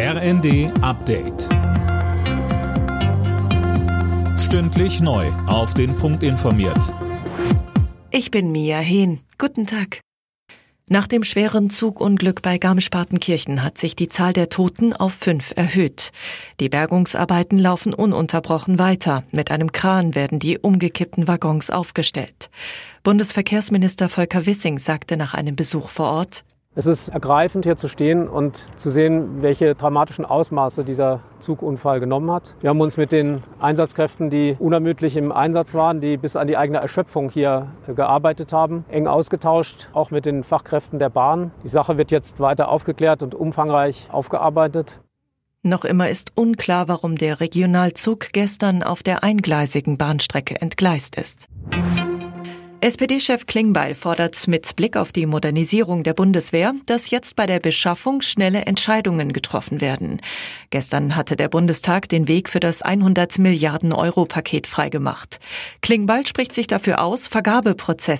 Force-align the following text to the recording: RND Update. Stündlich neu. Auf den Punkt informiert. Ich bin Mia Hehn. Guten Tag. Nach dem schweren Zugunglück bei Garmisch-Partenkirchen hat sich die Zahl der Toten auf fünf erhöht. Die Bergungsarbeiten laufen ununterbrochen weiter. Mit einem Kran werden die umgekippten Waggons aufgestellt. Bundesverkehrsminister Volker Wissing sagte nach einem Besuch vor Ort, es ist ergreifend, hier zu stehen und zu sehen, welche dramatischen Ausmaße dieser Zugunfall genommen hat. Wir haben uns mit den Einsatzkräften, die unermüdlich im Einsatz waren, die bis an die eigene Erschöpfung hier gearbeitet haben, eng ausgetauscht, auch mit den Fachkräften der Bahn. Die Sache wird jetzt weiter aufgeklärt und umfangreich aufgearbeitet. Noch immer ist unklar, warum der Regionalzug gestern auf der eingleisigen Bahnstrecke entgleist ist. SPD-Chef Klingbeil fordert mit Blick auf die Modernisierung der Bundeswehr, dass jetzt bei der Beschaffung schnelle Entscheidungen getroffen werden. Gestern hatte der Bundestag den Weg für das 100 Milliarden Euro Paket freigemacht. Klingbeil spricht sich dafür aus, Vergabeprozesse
RND 0.00 0.70
Update. 0.80 1.48
Stündlich 4.38 5.00
neu. 5.00 5.26
Auf 5.48 5.74
den 5.74 5.96
Punkt 5.96 6.22
informiert. 6.22 6.94
Ich 8.12 8.30
bin 8.30 8.52
Mia 8.52 8.78
Hehn. 8.78 9.18
Guten 9.38 9.66
Tag. 9.66 9.98
Nach 10.88 11.08
dem 11.08 11.24
schweren 11.24 11.68
Zugunglück 11.68 12.42
bei 12.42 12.58
Garmisch-Partenkirchen 12.58 13.64
hat 13.64 13.76
sich 13.76 13.96
die 13.96 14.08
Zahl 14.08 14.32
der 14.32 14.48
Toten 14.48 14.92
auf 14.92 15.14
fünf 15.14 15.52
erhöht. 15.56 16.12
Die 16.60 16.68
Bergungsarbeiten 16.68 17.58
laufen 17.58 17.92
ununterbrochen 17.92 18.78
weiter. 18.78 19.24
Mit 19.32 19.50
einem 19.50 19.72
Kran 19.72 20.14
werden 20.14 20.38
die 20.38 20.58
umgekippten 20.58 21.26
Waggons 21.26 21.70
aufgestellt. 21.70 22.50
Bundesverkehrsminister 23.02 24.08
Volker 24.08 24.46
Wissing 24.46 24.78
sagte 24.78 25.16
nach 25.16 25.34
einem 25.34 25.56
Besuch 25.56 25.88
vor 25.90 26.06
Ort, 26.12 26.44
es 26.78 26.86
ist 26.86 27.08
ergreifend, 27.08 27.64
hier 27.64 27.76
zu 27.76 27.88
stehen 27.88 28.28
und 28.28 28.68
zu 28.76 28.92
sehen, 28.92 29.42
welche 29.42 29.74
dramatischen 29.74 30.24
Ausmaße 30.24 30.84
dieser 30.84 31.18
Zugunfall 31.40 31.98
genommen 31.98 32.30
hat. 32.30 32.54
Wir 32.60 32.70
haben 32.70 32.80
uns 32.80 32.96
mit 32.96 33.10
den 33.10 33.42
Einsatzkräften, 33.58 34.30
die 34.30 34.54
unermüdlich 34.60 35.16
im 35.16 35.32
Einsatz 35.32 35.74
waren, 35.74 36.00
die 36.00 36.16
bis 36.16 36.36
an 36.36 36.46
die 36.46 36.56
eigene 36.56 36.78
Erschöpfung 36.78 37.30
hier 37.30 37.66
gearbeitet 37.88 38.52
haben, 38.52 38.84
eng 38.90 39.08
ausgetauscht, 39.08 39.88
auch 39.92 40.12
mit 40.12 40.24
den 40.24 40.44
Fachkräften 40.44 41.00
der 41.00 41.10
Bahn. 41.10 41.50
Die 41.64 41.68
Sache 41.68 41.98
wird 41.98 42.12
jetzt 42.12 42.38
weiter 42.38 42.68
aufgeklärt 42.68 43.24
und 43.24 43.34
umfangreich 43.34 44.06
aufgearbeitet. 44.12 45.00
Noch 45.64 45.84
immer 45.84 46.08
ist 46.08 46.30
unklar, 46.36 46.86
warum 46.86 47.18
der 47.18 47.40
Regionalzug 47.40 48.28
gestern 48.32 48.84
auf 48.84 49.02
der 49.02 49.24
eingleisigen 49.24 49.98
Bahnstrecke 49.98 50.60
entgleist 50.60 51.16
ist. 51.16 51.48
SPD-Chef 52.80 53.46
Klingbeil 53.46 53.92
fordert 53.94 54.46
mit 54.46 54.76
Blick 54.76 54.96
auf 54.96 55.10
die 55.10 55.26
Modernisierung 55.26 56.04
der 56.04 56.14
Bundeswehr, 56.14 56.74
dass 56.86 57.10
jetzt 57.10 57.34
bei 57.34 57.44
der 57.44 57.58
Beschaffung 57.58 58.20
schnelle 58.20 58.66
Entscheidungen 58.66 59.32
getroffen 59.32 59.80
werden. 59.80 60.20
Gestern 60.70 61.16
hatte 61.16 61.34
der 61.34 61.48
Bundestag 61.48 62.08
den 62.08 62.28
Weg 62.28 62.48
für 62.48 62.60
das 62.60 62.82
100 62.82 63.40
Milliarden 63.40 63.92
Euro 63.92 64.26
Paket 64.26 64.68
freigemacht. 64.68 65.40
Klingbeil 65.82 66.24
spricht 66.24 66.52
sich 66.52 66.68
dafür 66.68 67.02
aus, 67.02 67.26
Vergabeprozesse 67.26 68.16